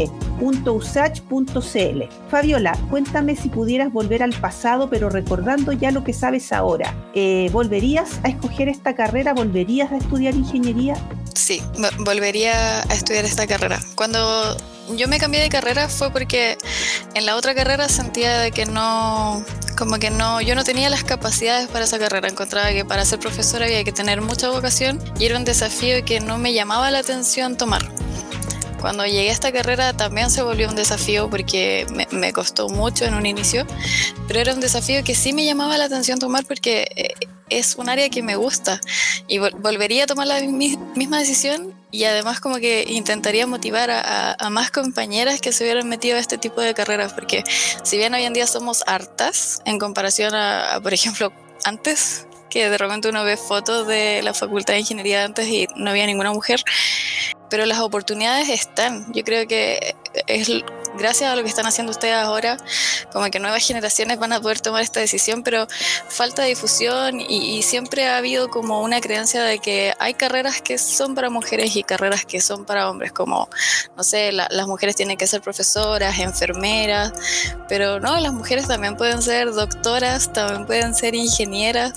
Fabiola, 2.31 2.79
cuéntame 2.89 3.37
si 3.37 3.51
pudieras 3.51 3.93
volver 3.93 4.23
al 4.23 4.33
pasado, 4.41 4.89
pero 4.89 5.11
recordando 5.11 5.73
ya 5.73 5.91
lo 5.91 6.03
que 6.03 6.15
sabes 6.15 6.51
ahora. 6.51 6.95
Eh, 7.13 7.51
¿Volverías 7.53 8.21
a 8.25 8.29
escoger 8.29 8.71
esta 8.71 8.95
carrera? 8.95 9.35
¿Volverías 9.35 9.93
a 9.93 9.99
estudiar 9.99 10.35
ingeniería? 10.35 10.95
Sí, 11.39 11.63
volvería 12.01 12.81
a 12.81 12.95
estudiar 12.95 13.25
esta 13.25 13.47
carrera. 13.47 13.81
Cuando 13.95 14.57
yo 14.97 15.07
me 15.07 15.21
cambié 15.21 15.41
de 15.41 15.49
carrera 15.49 15.89
fue 15.89 16.11
porque 16.11 16.59
en 17.15 17.27
la 17.27 17.37
otra 17.37 17.55
carrera 17.55 17.89
sentía 17.89 18.51
que 18.51 18.67
no, 18.67 19.45
como 19.79 20.01
que 20.01 20.11
no, 20.11 20.41
yo 20.41 20.57
no 20.57 20.65
tenía 20.65 20.91
las 20.91 21.05
capacidades 21.05 21.69
para 21.69 21.85
esa 21.85 22.01
carrera. 22.01 22.27
Encontraba 22.27 22.71
que 22.71 22.85
para 22.85 23.05
ser 23.05 23.21
profesora 23.21 23.67
había 23.67 23.85
que 23.85 23.93
tener 23.93 24.21
mucha 24.21 24.51
vocación 24.51 25.01
y 25.21 25.27
era 25.27 25.39
un 25.39 25.45
desafío 25.45 26.05
que 26.05 26.19
no 26.19 26.39
me 26.39 26.53
llamaba 26.53 26.91
la 26.91 26.99
atención 26.99 27.57
tomar. 27.57 27.89
Cuando 28.81 29.07
llegué 29.07 29.29
a 29.31 29.33
esta 29.33 29.53
carrera 29.53 29.93
también 29.93 30.33
se 30.33 30.43
volvió 30.43 30.69
un 30.69 30.75
desafío 30.75 31.31
porque 31.31 31.87
me, 32.11 32.33
costó 32.33 32.69
mucho 32.69 33.05
en 33.05 33.15
un 33.15 33.27
inicio, 33.27 33.65
pero 34.27 34.41
era 34.41 34.55
un 34.55 34.61
desafío 34.61 35.05
que 35.05 35.15
sí 35.15 35.33
me 35.33 35.45
llamaba 35.45 35.79
la 35.79 35.85
atención 35.85 36.19
tomar 36.19 36.45
porque 36.45 36.89
eh, 36.97 37.15
es 37.51 37.77
un 37.77 37.89
área 37.89 38.09
que 38.09 38.23
me 38.23 38.37
gusta 38.37 38.81
y 39.27 39.39
volvería 39.39 40.05
a 40.05 40.07
tomar 40.07 40.27
la 40.27 40.41
misma 40.41 41.19
decisión 41.19 41.75
y 41.91 42.05
además 42.05 42.41
como 42.41 42.57
que 42.57 42.85
intentaría 42.89 43.47
motivar 43.47 43.91
a, 43.91 44.37
más 44.51 44.71
compañeras 44.71 45.41
que 45.41 45.53
se 45.53 45.65
hubieran 45.65 45.89
metido 45.89 46.17
a 46.17 46.21
este 46.21 46.39
tipo 46.39 46.61
de 46.61 46.75
carreras 46.75 47.13
porque 47.13 47.45
si 47.83 47.97
bien 47.97 48.15
hoy 48.15 48.25
en 48.25 48.33
día 48.33 48.47
somos 48.47 48.83
hartas 48.87 49.63
en 49.65 49.79
comparación 49.79 50.35
a 50.35 50.81
por 50.83 50.93
ejemplo, 50.93 51.33
antes, 51.65 52.27
que 52.51 52.71
de 52.71 52.79
repente 52.79 53.09
uno 53.09 53.25
ve 53.25 53.37
fotos 53.37 53.87
de 53.87 54.23
la 54.23 54.35
Facultad 54.35 54.75
de 54.75 54.81
Ingeniería 54.81 55.25
antes 55.25 55.47
y 55.49 55.67
no 55.77 55.91
había 55.91 56.07
ninguna 56.07 56.33
mujer, 56.33 56.63
pero 57.51 57.67
las 57.67 57.81
oportunidades 57.81 58.49
están. 58.49 59.13
Yo 59.13 59.23
creo 59.25 59.47
que 59.47 59.95
es 60.27 60.49
gracias 60.99 61.31
a 61.31 61.37
lo 61.37 61.43
que 61.43 61.49
están 61.49 61.67
haciendo 61.67 61.93
ustedes 61.93 62.15
ahora, 62.15 62.59
como 63.13 63.31
que 63.31 63.39
nuevas 63.39 63.67
generaciones 63.67 64.19
van 64.19 64.33
a 64.33 64.41
poder 64.41 64.61
tomar 64.61 64.83
esta 64.83 65.01
decisión, 65.01 65.43
pero 65.43 65.67
falta 66.09 66.43
difusión 66.43 67.21
y, 67.21 67.63
siempre 67.63 68.07
ha 68.07 68.17
habido 68.17 68.49
como 68.49 68.83
una 68.83 69.01
creencia 69.01 69.43
de 69.43 69.59
que 69.59 69.93
hay 69.99 70.15
carreras 70.15 70.63
que 70.63 70.79
son 70.79 71.15
para 71.15 71.29
mujeres 71.29 71.77
y 71.77 71.83
carreras 71.83 72.25
que 72.25 72.41
son 72.41 72.65
para 72.65 72.89
hombres, 72.89 73.13
como, 73.13 73.49
no 73.97 74.05
sé, 74.05 74.33
las 74.33 74.67
mujeres 74.67 74.97
tienen 74.97 75.17
que 75.17 75.27
ser 75.27 75.41
profesoras, 75.43 76.19
enfermeras, 76.19 77.13
pero 77.69 78.01
no, 78.01 78.19
las 78.21 78.33
mujeres 78.33 78.69
también 78.69 78.97
pueden 78.97 79.23
ser 79.23 79.53
doctoras, 79.53 80.33
también 80.33 80.67
pueden 80.67 80.95
ser 80.95 81.15
ingenieras 81.15 81.95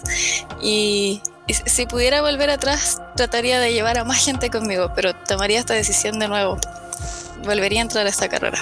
y, 0.61 1.21
si 1.65 1.85
pudiera 1.85 2.21
volver 2.21 2.49
atrás, 2.49 3.01
trataría 3.15 3.59
de 3.59 3.73
llevar 3.73 3.97
a 3.97 4.03
más 4.03 4.23
gente 4.23 4.49
conmigo, 4.49 4.91
pero 4.95 5.13
tomaría 5.13 5.59
esta 5.59 5.73
decisión 5.73 6.19
de 6.19 6.27
nuevo. 6.27 6.57
Volvería 7.43 7.79
a 7.79 7.83
entrar 7.83 8.05
a 8.05 8.09
esta 8.09 8.29
carrera. 8.29 8.61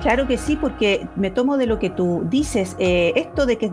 Claro 0.00 0.26
que 0.26 0.38
sí, 0.38 0.56
porque 0.56 1.06
me 1.14 1.30
tomo 1.30 1.56
de 1.56 1.66
lo 1.66 1.78
que 1.78 1.88
tú 1.88 2.24
dices. 2.28 2.76
Eh, 2.78 3.12
esto 3.14 3.46
de 3.46 3.58
que 3.58 3.72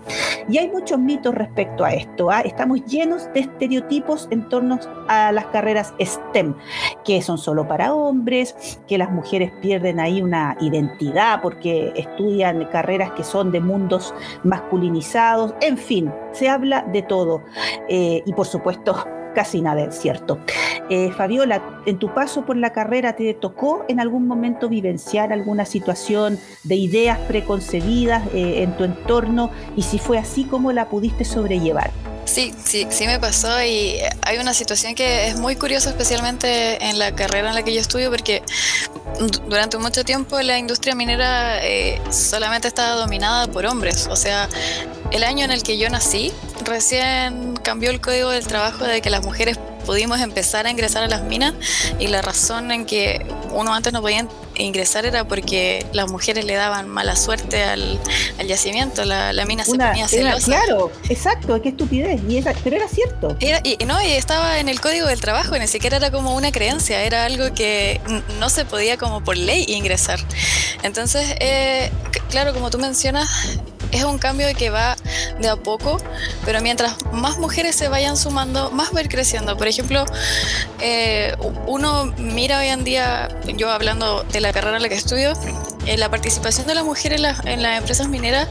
Y 0.49 0.57
hay 0.57 0.69
muchos 0.69 0.99
mitos 0.99 1.35
respecto 1.35 1.85
a 1.85 1.93
esto. 1.93 2.29
¿ah? 2.29 2.41
Estamos 2.41 2.83
llenos 2.85 3.31
de 3.33 3.41
estereotipos 3.41 4.27
en 4.31 4.49
torno 4.49 4.79
a 5.07 5.31
las 5.31 5.45
carreras 5.47 5.93
STEM, 6.01 6.55
que 7.05 7.21
son 7.21 7.37
solo 7.37 7.65
para 7.67 7.93
hombres, 7.93 8.81
que 8.87 8.97
las 8.97 9.11
mujeres 9.11 9.51
pierden 9.61 9.99
ahí 9.99 10.21
una 10.21 10.57
identidad 10.59 11.41
porque 11.41 11.93
estudian 11.95 12.48
carreras 12.69 13.11
que 13.11 13.23
son 13.23 13.51
de 13.51 13.59
mundos 13.59 14.13
masculinizados, 14.43 15.53
en 15.61 15.77
fin, 15.77 16.11
se 16.31 16.49
habla 16.49 16.83
de 16.91 17.01
todo. 17.01 17.43
Eh, 17.87 18.23
y 18.25 18.33
por 18.33 18.47
supuesto, 18.47 18.95
casi 19.35 19.61
nada 19.61 19.81
es 19.81 19.95
cierto. 19.95 20.39
Eh, 20.89 21.11
Fabiola, 21.11 21.61
en 21.85 21.99
tu 21.99 22.13
paso 22.13 22.45
por 22.45 22.57
la 22.57 22.71
carrera, 22.71 23.13
¿te 23.13 23.33
tocó 23.35 23.85
en 23.87 23.99
algún 23.99 24.27
momento 24.27 24.69
vivenciar 24.69 25.31
alguna 25.31 25.65
situación 25.65 26.39
de 26.63 26.75
ideas 26.75 27.19
preconcebidas 27.19 28.25
eh, 28.33 28.63
en 28.63 28.75
tu 28.75 28.83
entorno? 28.83 29.51
Y 29.75 29.83
si 29.83 29.99
fue 29.99 30.17
así, 30.17 30.45
¿cómo 30.45 30.71
la 30.71 30.85
pudiste 30.85 31.25
sobrellevar? 31.25 31.91
Sí, 32.29 32.53
sí, 32.63 32.85
sí 32.91 33.07
me 33.07 33.19
pasó 33.19 33.61
y 33.63 33.97
hay 34.21 34.37
una 34.37 34.53
situación 34.53 34.93
que 34.93 35.27
es 35.27 35.35
muy 35.35 35.55
curiosa, 35.55 35.89
especialmente 35.89 36.77
en 36.85 36.99
la 36.99 37.15
carrera 37.15 37.49
en 37.49 37.55
la 37.55 37.63
que 37.63 37.73
yo 37.73 37.81
estudio, 37.81 38.11
porque 38.11 38.43
durante 39.47 39.79
mucho 39.79 40.03
tiempo 40.03 40.39
la 40.39 40.59
industria 40.59 40.93
minera 40.93 41.59
solamente 42.11 42.67
estaba 42.67 42.97
dominada 42.97 43.47
por 43.47 43.65
hombres. 43.65 44.07
O 44.11 44.15
sea, 44.15 44.47
el 45.11 45.23
año 45.23 45.43
en 45.43 45.49
el 45.49 45.63
que 45.63 45.79
yo 45.79 45.89
nací, 45.89 46.31
recién 46.65 47.57
cambió 47.63 47.89
el 47.89 47.99
código 47.99 48.29
del 48.29 48.45
trabajo 48.45 48.85
de 48.85 49.01
que 49.01 49.09
las 49.09 49.25
mujeres 49.25 49.57
pudimos 49.87 50.21
empezar 50.21 50.67
a 50.67 50.69
ingresar 50.69 51.01
a 51.01 51.07
las 51.07 51.23
minas 51.23 51.55
y 51.97 52.07
la 52.07 52.21
razón 52.21 52.71
en 52.71 52.85
que 52.85 53.25
uno 53.51 53.73
antes 53.73 53.91
no 53.91 54.01
podía 54.01 54.27
ingresar 54.59 55.05
era 55.05 55.27
porque 55.27 55.85
las 55.93 56.09
mujeres 56.09 56.45
le 56.45 56.55
daban 56.55 56.87
mala 56.87 57.15
suerte 57.15 57.63
al, 57.63 57.99
yacimiento, 58.45 59.05
la, 59.05 59.33
mina 59.45 59.63
se 59.63 59.75
ponía 59.75 60.07
celosa. 60.07 60.45
claro, 60.45 60.91
exacto, 61.09 61.61
qué 61.61 61.69
estupidez, 61.69 62.21
y 62.27 62.41
pero 62.63 62.75
era 62.75 62.87
cierto. 62.87 63.37
y, 63.39 63.85
no, 63.85 64.01
y 64.01 64.11
estaba 64.11 64.59
en 64.59 64.69
el 64.69 64.79
código 64.81 65.07
del 65.07 65.21
trabajo, 65.21 65.57
ni 65.57 65.67
siquiera 65.67 65.97
era 65.97 66.11
como 66.11 66.35
una 66.35 66.51
creencia, 66.51 67.03
era 67.03 67.25
algo 67.25 67.53
que 67.53 67.99
no 68.39 68.49
se 68.49 68.65
podía 68.65 68.97
como 68.97 69.23
por 69.23 69.37
ley 69.37 69.65
ingresar. 69.67 70.19
Entonces, 70.83 71.35
eh, 71.39 71.91
claro, 72.29 72.53
como 72.53 72.69
tú 72.69 72.77
mencionas, 72.77 73.59
es 73.91 74.03
un 74.03 74.17
cambio 74.17 74.47
que 74.55 74.69
va 74.69 74.95
de 75.39 75.49
a 75.49 75.55
poco, 75.55 75.97
pero 76.45 76.61
mientras 76.61 76.95
más 77.11 77.39
mujeres 77.39 77.75
se 77.75 77.87
vayan 77.87 78.17
sumando, 78.17 78.71
más 78.71 78.93
va 78.93 78.99
a 78.99 79.01
ir 79.01 79.09
creciendo. 79.09 79.57
Por 79.57 79.67
ejemplo, 79.67 80.05
eh, 80.79 81.35
uno 81.65 82.13
mira 82.17 82.59
hoy 82.59 82.67
en 82.67 82.83
día, 82.83 83.29
yo 83.57 83.71
hablando 83.71 84.23
de 84.23 84.41
la 84.41 84.48
carrera 84.53 84.77
en 84.77 84.83
la 84.83 84.89
que 84.89 84.95
estudio, 84.95 85.33
eh, 85.85 85.97
la 85.97 86.09
participación 86.09 86.67
de 86.67 86.75
las 86.75 86.83
mujeres 86.83 87.21
en 87.45 87.61
las 87.61 87.77
empresas 87.77 88.07
mineras 88.07 88.47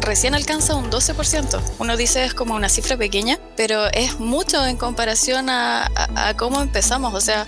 recién 0.00 0.34
alcanza 0.34 0.74
un 0.74 0.90
12%. 0.90 1.60
Uno 1.78 1.96
dice 1.96 2.24
es 2.24 2.34
como 2.34 2.54
una 2.54 2.68
cifra 2.68 2.96
pequeña, 2.96 3.38
pero 3.56 3.86
es 3.92 4.18
mucho 4.18 4.64
en 4.66 4.76
comparación 4.76 5.50
a, 5.50 5.90
cómo 6.36 6.60
empezamos. 6.62 7.14
O 7.14 7.20
sea, 7.20 7.46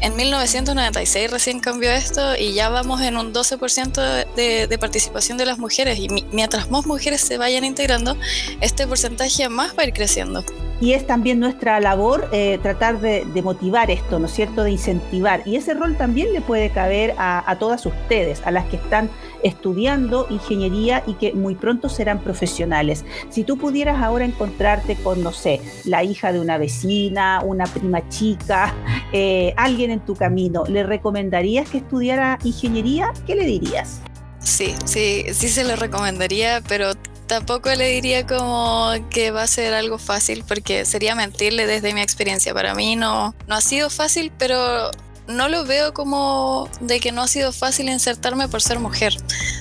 en 0.00 0.16
1996 0.16 1.30
recién 1.30 1.60
cambió 1.60 1.90
esto 1.90 2.36
y 2.36 2.54
ya 2.54 2.68
vamos 2.68 3.00
en 3.02 3.16
un 3.16 3.32
12% 3.32 4.34
de, 4.34 4.66
de, 4.66 4.78
participación 4.78 5.38
de 5.38 5.46
las 5.46 5.58
mujeres. 5.58 5.98
Y 5.98 6.08
mientras 6.32 6.70
más 6.70 6.86
mujeres 6.86 7.20
se 7.20 7.38
vayan 7.38 7.64
integrando, 7.64 8.16
este 8.60 8.86
porcentaje 8.86 9.48
más 9.48 9.76
va 9.76 9.82
a 9.82 9.86
ir 9.86 9.92
creciendo 9.92 10.44
y 10.80 10.92
es 10.92 11.06
también 11.06 11.40
nuestra 11.40 11.80
labor 11.80 12.28
eh, 12.32 12.58
tratar 12.62 13.00
de, 13.00 13.24
motivar 13.42 13.90
esto, 13.90 14.18
¿no 14.18 14.26
es 14.26 14.32
cierto?, 14.32 14.64
de 14.64 14.72
incentivar. 14.72 15.42
Y 15.46 15.56
ese 15.56 15.74
rol 15.74 15.96
también 15.96 16.32
le 16.32 16.40
puede 16.40 16.70
caber 16.70 17.14
a, 17.18 17.56
todas 17.58 17.86
ustedes, 17.86 18.42
a 18.44 18.50
las 18.50 18.66
que 18.66 18.76
están 18.76 19.08
estudiando 19.42 20.26
ingeniería 20.28 21.02
y 21.06 21.14
que 21.14 21.32
muy 21.32 21.54
pronto 21.54 21.88
serán 21.88 22.20
profesionales. 22.20 23.04
Si 23.30 23.44
tú 23.44 23.56
pudieras 23.56 24.02
ahora 24.02 24.24
encontrarte 24.24 24.96
con, 24.96 25.22
no 25.22 25.32
sé, 25.32 25.60
la 25.84 26.04
hija 26.04 26.32
de 26.32 26.40
una 26.40 26.58
vecina, 26.58 27.40
una 27.44 27.64
prima 27.66 28.08
chica, 28.08 28.74
eh, 29.12 29.54
alguien 29.56 29.90
en 29.90 30.00
tu 30.00 30.14
camino, 30.14 30.64
¿le 30.68 30.82
recomendarías 30.82 31.68
que 31.70 31.78
estudiara 31.78 32.38
ingeniería? 32.44 33.12
¿Qué 33.26 33.34
le 33.34 33.44
dirías? 33.44 34.02
Sí, 34.40 34.74
sí, 34.84 35.26
sí 35.32 35.48
se 35.48 35.64
lo 35.64 35.76
recomendaría, 35.76 36.62
pero 36.66 36.92
tampoco 37.28 37.72
le 37.74 37.88
diría 37.90 38.26
como 38.26 38.92
que 39.10 39.30
va 39.30 39.42
a 39.42 39.46
ser 39.46 39.74
algo 39.74 39.98
fácil 39.98 40.44
porque 40.48 40.84
sería 40.84 41.14
mentirle 41.14 41.66
desde 41.66 41.94
mi 41.94 42.00
experiencia. 42.00 42.52
Para 42.52 42.74
mí 42.74 42.96
no, 42.96 43.34
no 43.46 43.54
ha 43.54 43.60
sido 43.60 43.90
fácil, 43.90 44.32
pero 44.36 44.90
no 45.28 45.48
lo 45.48 45.64
veo 45.66 45.92
como 45.92 46.68
de 46.80 47.00
que 47.00 47.12
no 47.12 47.22
ha 47.22 47.28
sido 47.28 47.52
fácil 47.52 47.90
insertarme 47.90 48.48
por 48.48 48.62
ser 48.62 48.80
mujer, 48.80 49.14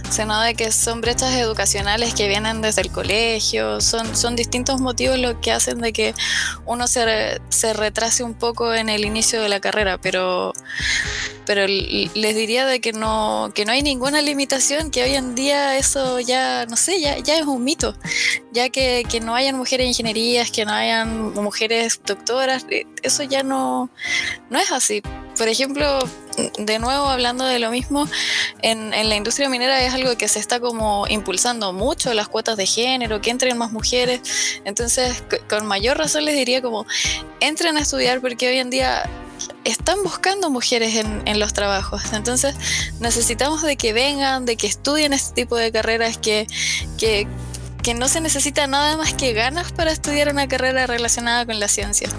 sino 0.10 0.42
de 0.42 0.56
que 0.56 0.72
son 0.72 1.02
brechas 1.02 1.34
educacionales 1.36 2.14
que 2.14 2.30
vienen 2.30 2.62
desde 2.62 2.82
el 2.82 2.92
colegio, 2.92 3.82
son, 3.82 4.16
son 4.16 4.38
distintos 4.38 4.80
motivos 4.80 5.20
lo 5.20 5.40
que 5.42 5.52
hacen 5.52 5.80
de 5.80 5.92
que 5.92 6.16
uno 6.66 6.88
se, 6.88 7.42
se 7.50 7.74
retrase 7.74 8.24
un 8.24 8.34
poco 8.34 8.74
en 8.74 8.88
el 8.88 9.04
inicio 9.04 9.42
de 9.42 9.50
la 9.50 9.60
carrera, 9.60 9.98
pero 9.98 10.54
pero 11.48 11.66
les 11.66 12.36
diría 12.36 12.66
de 12.66 12.82
que 12.82 12.92
no, 12.92 13.52
que 13.56 13.64
no 13.64 13.72
hay 13.72 13.82
ninguna 13.82 14.22
limitación, 14.22 14.92
que 14.92 15.02
hoy 15.04 15.16
en 15.16 15.34
día 15.34 15.78
eso 15.78 16.20
ya, 16.20 16.66
no 16.66 16.76
sé, 16.76 17.00
ya, 17.00 17.18
ya 17.20 17.40
es 17.40 17.46
un 17.46 17.64
mito, 17.64 17.96
ya 18.52 18.68
que, 18.68 19.06
que 19.10 19.22
no 19.22 19.34
hayan 19.34 19.56
mujeres 19.56 19.88
ingenierías, 19.88 20.52
que 20.52 20.66
no 20.66 20.74
hayan 20.74 21.34
mujeres 21.34 22.02
doctoras, 22.06 22.66
eh, 22.70 22.86
eso 23.02 23.24
ya 23.24 23.44
no, 23.44 23.90
no 24.50 24.60
es 24.60 24.74
así. 24.74 25.02
Por 25.38 25.48
ejemplo, 25.48 26.00
de 26.58 26.80
nuevo 26.80 27.06
hablando 27.06 27.46
de 27.46 27.60
lo 27.60 27.72
mismo, 27.72 28.10
en, 28.62 28.94
en, 28.94 29.08
la 29.08 29.16
industria 29.16 29.48
minera 29.48 29.82
es 29.82 29.94
algo 29.94 30.18
que 30.18 30.28
se 30.28 30.40
está 30.40 30.60
como 30.60 31.06
impulsando 31.08 31.72
mucho, 31.72 32.14
las 32.14 32.28
cuotas 32.28 32.58
de 32.58 32.66
género, 32.66 33.22
que 33.22 33.30
entren 33.30 33.58
más 33.58 33.72
mujeres. 33.72 34.60
Entonces, 34.66 35.24
con 35.48 35.66
mayor 35.66 35.98
razón 35.98 36.26
les 36.26 36.36
diría 36.36 36.62
como, 36.62 36.86
entren 37.40 37.78
a 37.78 37.82
estudiar 37.82 38.20
porque 38.20 38.50
hoy 38.50 38.58
en 38.58 38.70
día 38.70 39.10
están 39.64 40.02
buscando 40.04 40.50
mujeres 40.50 40.96
en, 40.96 41.40
los 41.40 41.54
trabajos. 41.54 42.14
Entonces 42.14 42.56
necesitamos 43.00 43.62
de 43.62 43.78
que 43.78 43.94
vengan, 43.94 44.46
de 44.46 44.58
que 44.58 44.68
estudien 44.68 45.14
este 45.14 45.34
tipo 45.34 45.56
de 45.56 45.72
carreras, 45.72 46.18
que, 46.18 46.48
que, 46.98 47.28
que 47.88 47.94
no 47.94 48.10
se 48.10 48.20
necesita 48.20 48.68
nada 48.68 48.98
más 48.98 49.14
que 49.14 49.32
ganas 49.32 49.72
para 49.72 49.94
estudiar 49.94 50.28
una 50.30 50.50
carrera 50.50 50.88
relacionada 50.88 51.46
con 51.46 51.58
la 51.62 51.70
ciencia. 51.70 52.10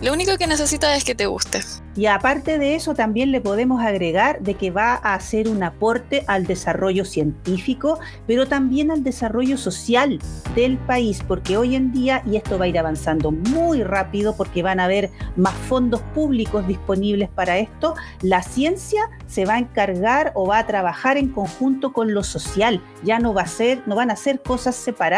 Lo 0.00 0.14
único 0.14 0.38
que 0.38 0.46
necesita 0.46 0.96
es 0.96 1.04
que 1.04 1.14
te 1.14 1.26
guste. 1.26 1.60
Y 1.96 2.06
aparte 2.06 2.58
de 2.58 2.76
eso, 2.76 2.94
también 2.94 3.32
le 3.32 3.40
podemos 3.40 3.82
agregar 3.82 4.40
de 4.40 4.54
que 4.54 4.70
va 4.70 4.94
a 4.94 5.14
hacer 5.14 5.48
un 5.48 5.64
aporte 5.64 6.22
al 6.28 6.46
desarrollo 6.46 7.04
científico, 7.04 7.98
pero 8.24 8.46
también 8.46 8.92
al 8.92 9.02
desarrollo 9.02 9.58
social 9.58 10.20
del 10.54 10.78
país, 10.78 11.24
porque 11.26 11.56
hoy 11.56 11.74
en 11.74 11.90
día, 11.90 12.22
y 12.24 12.36
esto 12.36 12.56
va 12.56 12.66
a 12.66 12.68
ir 12.68 12.78
avanzando 12.78 13.32
muy 13.32 13.82
rápido 13.82 14.36
porque 14.36 14.62
van 14.62 14.78
a 14.78 14.84
haber 14.84 15.10
más 15.34 15.54
fondos 15.54 16.00
públicos 16.14 16.68
disponibles 16.68 17.28
para 17.28 17.58
esto, 17.58 17.96
la 18.22 18.42
ciencia 18.42 19.10
se 19.26 19.44
va 19.44 19.54
a 19.54 19.58
encargar 19.58 20.30
o 20.36 20.46
va 20.46 20.58
a 20.58 20.66
trabajar 20.68 21.16
en 21.16 21.30
conjunto 21.30 21.92
con 21.92 22.14
lo 22.14 22.22
social, 22.22 22.80
ya 23.02 23.18
no 23.18 23.34
va 23.34 23.42
a 23.42 23.48
ser, 23.48 23.82
no 23.86 23.96
van 23.96 24.12
a 24.12 24.16
ser 24.16 24.40
cosas 24.40 24.76
separadas. 24.76 25.17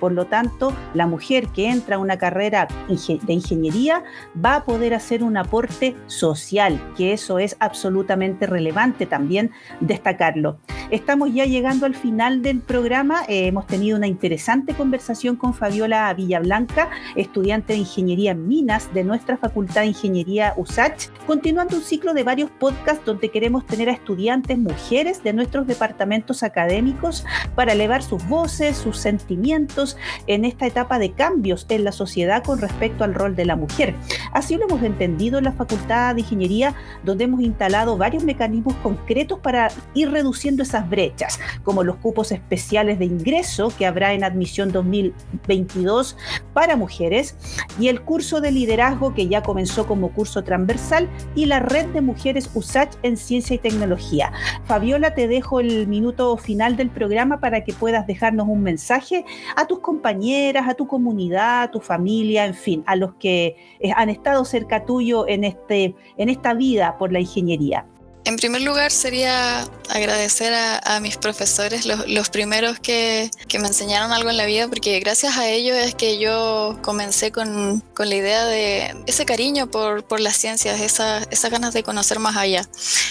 Por 0.00 0.12
lo 0.12 0.26
tanto, 0.26 0.72
la 0.94 1.06
mujer 1.06 1.48
que 1.48 1.68
entra 1.68 1.96
a 1.96 1.98
una 1.98 2.18
carrera 2.18 2.68
de 2.88 3.32
ingeniería 3.32 4.02
va 4.44 4.56
a 4.56 4.64
poder 4.64 4.94
hacer 4.94 5.22
un 5.22 5.36
aporte 5.36 5.96
social, 6.06 6.80
que 6.96 7.12
eso 7.12 7.38
es 7.38 7.56
absolutamente 7.60 8.46
relevante 8.46 9.06
también 9.06 9.50
destacarlo. 9.80 10.58
Estamos 10.90 11.32
ya 11.32 11.46
llegando 11.46 11.86
al 11.86 11.94
final 11.94 12.42
del 12.42 12.60
programa. 12.60 13.22
Eh, 13.28 13.46
hemos 13.46 13.66
tenido 13.66 13.96
una 13.96 14.06
interesante 14.06 14.74
conversación 14.74 15.36
con 15.36 15.54
Fabiola 15.54 16.12
Villablanca, 16.12 16.90
estudiante 17.16 17.72
de 17.72 17.78
Ingeniería 17.78 18.32
en 18.32 18.46
Minas 18.46 18.92
de 18.92 19.04
nuestra 19.04 19.38
Facultad 19.38 19.82
de 19.82 19.88
Ingeniería 19.88 20.52
USACH, 20.56 21.08
continuando 21.26 21.76
un 21.76 21.82
ciclo 21.82 22.12
de 22.12 22.24
varios 22.24 22.50
podcasts 22.50 23.04
donde 23.06 23.30
queremos 23.30 23.66
tener 23.66 23.88
a 23.88 23.92
estudiantes 23.92 24.58
mujeres 24.58 25.22
de 25.22 25.32
nuestros 25.32 25.66
departamentos 25.66 26.42
académicos 26.42 27.24
para 27.54 27.72
elevar 27.72 28.02
sus 28.02 28.26
voces, 28.28 28.76
sus 28.76 28.98
sentimientos 28.98 29.31
en 30.26 30.44
esta 30.44 30.66
etapa 30.66 30.98
de 30.98 31.12
cambios 31.12 31.66
en 31.68 31.84
la 31.84 31.92
sociedad 31.92 32.42
con 32.42 32.60
respecto 32.60 33.04
al 33.04 33.14
rol 33.14 33.36
de 33.36 33.44
la 33.44 33.56
mujer. 33.56 33.94
Así 34.32 34.56
lo 34.56 34.66
hemos 34.66 34.82
entendido 34.82 35.38
en 35.38 35.44
la 35.44 35.52
Facultad 35.52 36.14
de 36.14 36.22
Ingeniería, 36.22 36.74
donde 37.04 37.24
hemos 37.24 37.40
instalado 37.42 37.96
varios 37.96 38.24
mecanismos 38.24 38.74
concretos 38.82 39.38
para 39.40 39.68
ir 39.94 40.10
reduciendo 40.10 40.62
esas 40.62 40.88
brechas, 40.88 41.38
como 41.62 41.84
los 41.84 41.96
cupos 41.96 42.32
especiales 42.32 42.98
de 42.98 43.06
ingreso 43.06 43.72
que 43.76 43.86
habrá 43.86 44.12
en 44.14 44.24
admisión 44.24 44.72
2022 44.72 46.16
para 46.52 46.76
mujeres 46.76 47.36
y 47.78 47.88
el 47.88 48.02
curso 48.02 48.40
de 48.40 48.50
liderazgo 48.50 49.14
que 49.14 49.28
ya 49.28 49.42
comenzó 49.42 49.86
como 49.86 50.12
curso 50.12 50.44
transversal 50.44 51.08
y 51.34 51.46
la 51.46 51.60
red 51.60 51.86
de 51.86 52.00
mujeres 52.00 52.50
USACH 52.54 52.96
en 53.02 53.16
ciencia 53.16 53.54
y 53.54 53.58
tecnología. 53.58 54.32
Fabiola, 54.64 55.14
te 55.14 55.28
dejo 55.28 55.60
el 55.60 55.86
minuto 55.86 56.36
final 56.36 56.76
del 56.76 56.90
programa 56.90 57.40
para 57.40 57.64
que 57.64 57.72
puedas 57.72 58.06
dejarnos 58.06 58.48
un 58.48 58.62
mensaje 58.62 59.11
a 59.56 59.66
tus 59.66 59.80
compañeras, 59.80 60.68
a 60.68 60.74
tu 60.74 60.86
comunidad, 60.86 61.62
a 61.62 61.70
tu 61.70 61.80
familia, 61.80 62.46
en 62.46 62.54
fin, 62.54 62.82
a 62.86 62.96
los 62.96 63.14
que 63.14 63.56
eh, 63.80 63.92
han 63.94 64.08
estado 64.08 64.44
cerca 64.44 64.84
tuyo 64.84 65.26
en, 65.28 65.44
este, 65.44 65.94
en 66.16 66.28
esta 66.28 66.54
vida 66.54 66.96
por 66.98 67.12
la 67.12 67.20
ingeniería. 67.20 67.86
En 68.24 68.36
primer 68.36 68.62
lugar 68.62 68.92
sería 68.92 69.66
agradecer 69.88 70.54
a, 70.54 71.00
mis 71.00 71.16
profesores, 71.16 71.86
los, 71.86 72.30
primeros 72.30 72.78
que, 72.78 73.30
me 73.60 73.66
enseñaron 73.66 74.12
algo 74.12 74.30
en 74.30 74.36
la 74.36 74.46
vida, 74.46 74.68
porque 74.68 75.00
gracias 75.00 75.36
a 75.36 75.48
ellos 75.48 75.76
es 75.76 75.94
que 75.96 76.18
yo 76.18 76.78
comencé 76.82 77.32
con, 77.32 77.82
la 77.98 78.14
idea 78.14 78.44
de 78.46 78.96
ese 79.06 79.24
cariño 79.24 79.70
por, 79.70 80.04
por 80.04 80.20
las 80.20 80.36
ciencias, 80.36 80.80
esas 80.80 81.26
esa 81.30 81.48
ganas 81.48 81.74
de 81.74 81.82
conocer 81.82 82.20
más 82.20 82.36
allá. 82.36 82.68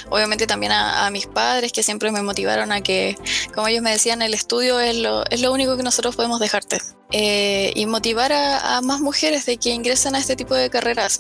Obviamente 0.10 0.48
también 0.48 0.72
a, 0.72 1.10
mis 1.12 1.28
padres 1.28 1.74
que 1.74 1.84
siempre 1.84 2.12
me 2.12 2.22
motivaron 2.22 2.72
a 2.72 2.82
que, 2.82 3.18
como 3.54 3.68
ellos 3.68 3.84
me 3.84 3.92
decían, 3.92 4.22
el 4.22 4.34
estudio 4.34 4.80
es 4.80 4.96
lo, 4.96 5.26
es 5.30 5.42
lo 5.42 5.52
único 5.52 5.76
que 5.76 5.84
nosotros 5.84 6.16
podemos 6.16 6.40
dejarte. 6.40 6.82
Eh, 7.12 7.74
y 7.76 7.86
motivar 7.88 8.32
a, 8.32 8.78
a 8.78 8.82
más 8.82 9.02
mujeres 9.02 9.46
de 9.46 9.58
que 9.58 9.72
ingresen 9.72 10.16
a 10.16 10.20
este 10.20 10.38
tipo 10.38 10.56
de 10.56 10.70
carreras 10.70 11.20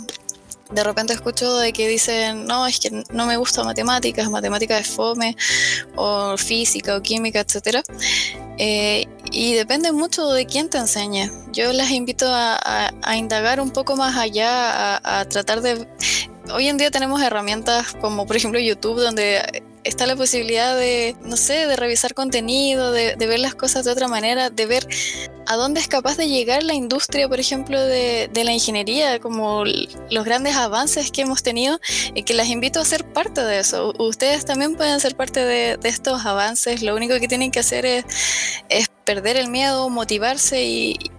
de 0.72 0.84
repente 0.84 1.14
escucho 1.14 1.58
de 1.58 1.74
que 1.74 1.88
dicen, 1.88 2.46
no, 2.46 2.68
es 2.68 2.80
que 2.80 3.04
no 3.12 3.26
me 3.26 3.38
gusta 3.38 3.64
matemáticas, 3.64 4.30
matemáticas 4.30 4.80
de 4.80 4.84
fome, 4.84 5.38
o 5.96 6.38
física 6.38 6.96
o 6.96 7.02
química, 7.02 7.42
etc. 7.42 7.84
Eh, 8.58 9.08
y 9.32 9.54
depende 9.54 9.92
mucho 9.92 10.30
de 10.32 10.46
quién 10.46 10.70
te 10.70 10.78
enseñe. 10.78 11.30
Yo 11.52 11.72
les 11.74 11.90
invito 11.92 12.26
a, 12.30 12.92
indagar 13.16 13.60
un 13.62 13.72
poco 13.72 13.96
más 13.96 14.18
allá, 14.18 15.00
a, 15.04 15.26
tratar 15.26 15.62
de... 15.62 15.88
Hoy 16.54 16.68
en 16.68 16.78
día 16.78 16.92
tenemos 16.92 17.22
herramientas 17.22 17.94
como 18.02 18.26
por 18.26 18.36
ejemplo 18.36 18.60
YouTube, 18.60 19.00
donde 19.00 19.64
está 19.84 20.06
la 20.06 20.16
posibilidad 20.16 20.76
de, 20.76 21.16
no 21.24 21.38
sé, 21.38 21.66
de 21.68 21.76
revisar 21.76 22.14
contenido, 22.14 22.92
de, 22.92 23.16
ver 23.16 23.40
las 23.40 23.56
cosas 23.56 23.86
de 23.86 23.92
otra 23.92 24.08
manera, 24.08 24.50
de 24.50 24.66
ver 24.66 24.88
a 25.52 25.58
dónde 25.58 25.82
es 25.82 25.90
capaz 25.90 26.16
de 26.16 26.30
llegar 26.30 26.64
la 26.64 26.74
industria, 26.74 27.28
por 27.28 27.42
ejemplo, 27.42 27.78
de, 27.78 28.30
la 28.34 28.54
ingeniería, 28.54 29.20
como 29.20 29.66
los 29.66 30.24
grandes 30.24 30.56
avances 30.56 31.12
que 31.12 31.24
hemos 31.24 31.44
tenido, 31.44 31.78
y 32.16 32.24
que 32.24 32.34
las 32.34 32.48
invito 32.48 32.80
a 32.80 32.86
ser 32.86 33.04
parte 33.04 33.42
de 33.44 33.60
eso. 33.60 33.94
Ustedes 34.00 34.46
también 34.46 34.78
pueden 34.78 35.02
ser 35.02 35.18
parte 35.18 35.42
de, 35.42 35.78
estos 35.84 36.26
avances, 36.26 36.82
lo 36.82 36.96
único 36.96 37.20
que 37.20 37.28
tienen 37.28 37.52
que 37.52 37.60
hacer 37.60 37.86
es, 37.86 38.06
perder 39.04 39.36
el 39.36 39.50
miedo, 39.50 39.90
motivarse 39.90 40.58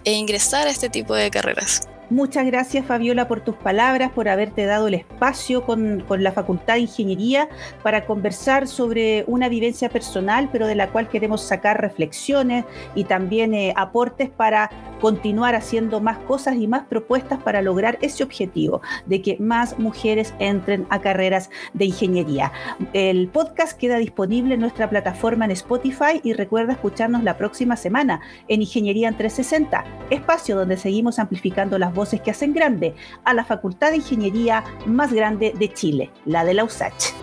e 0.05 0.13
ingresar 0.13 0.67
a 0.67 0.71
este 0.71 0.89
tipo 0.89 1.15
de 1.15 1.31
carreras. 1.31 1.83
Muchas 2.13 2.45
gracias 2.45 2.85
Fabiola 2.85 3.27
por 3.27 3.41
tus 3.41 3.57
palabras, 3.57 4.13
por 4.13 4.29
haberte 4.29 4.67
dado 4.67 4.87
el 4.87 4.93
espacio 4.93 5.65
con, 5.65 6.05
la 6.19 6.31
Facultad 6.31 6.75
de 6.75 6.81
Ingeniería 6.81 7.49
para 7.83 8.05
conversar 8.05 8.69
sobre 8.69 9.25
una 9.27 9.49
vivencia 9.49 9.89
personal, 9.89 10.51
pero 10.53 10.67
de 10.67 10.75
la 10.75 10.91
cual 10.91 11.09
queremos 11.09 11.41
sacar 11.41 11.81
reflexiones 11.81 12.67
y 12.95 13.05
también 13.05 13.55
eh, 13.55 13.73
aportes 13.79 14.29
para 14.29 14.69
continuar 15.01 15.55
haciendo 15.55 16.01
más 16.01 16.19
cosas 16.19 16.57
y 16.57 16.69
más 16.69 16.85
propuestas 16.85 17.43
para 17.43 17.63
lograr 17.63 17.99
ese 18.03 18.23
objetivo 18.23 18.83
de 19.07 19.23
que 19.23 19.39
más 19.41 19.79
mujeres 19.79 20.35
entren 20.39 20.87
a 20.91 21.01
carreras 21.01 21.49
de 21.73 21.87
ingeniería. 21.87 22.53
El 22.93 23.29
podcast 23.29 23.77
queda 23.77 23.97
disponible 23.97 24.55
en 24.55 24.61
nuestra 24.61 24.91
plataforma 24.91 25.47
en 25.47 25.53
Spotify 25.53 26.21
y 26.23 26.35
recuerda 26.35 26.75
escucharnos 26.75 27.25
la 27.25 27.39
próxima 27.39 27.77
semana 27.77 28.21
en 28.49 28.61
Ingeniería 28.61 29.09
en 29.09 29.17
360, 29.17 29.85
espacio 30.11 30.57
donde 30.57 30.77
seguimos 30.77 31.19
amplificando 31.19 31.79
las 31.79 31.95
que 32.11 32.31
hacen 32.31 32.53
grande 32.53 32.95
a 33.25 33.35
la 33.35 33.45
Facultad 33.45 33.91
de 33.91 33.97
Ingeniería 33.97 34.65
más 34.87 35.13
grande 35.13 35.53
de 35.59 35.73
Chile, 35.73 36.11
la 36.25 36.45
de 36.45 36.55
la 36.55 36.65
USACH. 36.65 37.15